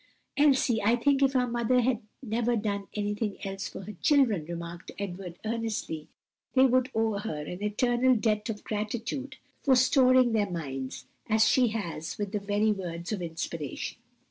'""Elsie, 0.35 0.81
I 0.81 0.95
think 0.95 1.21
if 1.21 1.35
our 1.35 1.45
mother 1.45 1.81
had 1.81 2.01
never 2.23 2.55
done 2.55 2.87
anything 2.95 3.37
else 3.45 3.67
for 3.67 3.81
her 3.81 3.93
children," 4.01 4.45
remarked 4.45 4.89
Edward 4.97 5.37
earnestly, 5.45 6.07
"they 6.55 6.65
would 6.65 6.89
owe 6.95 7.19
her 7.19 7.43
an 7.45 7.61
eternal 7.61 8.15
debt 8.15 8.49
of 8.49 8.63
gratitude 8.63 9.37
for 9.61 9.75
storing 9.75 10.31
their 10.31 10.49
minds 10.49 11.05
as 11.29 11.47
she 11.47 11.67
has 11.67 12.17
with 12.17 12.31
the 12.31 12.39
very 12.39 12.71
words 12.71 13.11
of 13.11 13.21
inspiration." 13.21 13.99